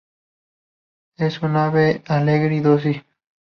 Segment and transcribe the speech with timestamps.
[1.17, 3.05] Es un ave alegre y dócil.